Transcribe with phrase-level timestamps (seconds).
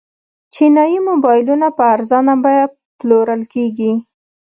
[0.53, 2.65] چینايي موبایلونه په ارزانه بیه
[2.99, 3.91] پلورل کیږي.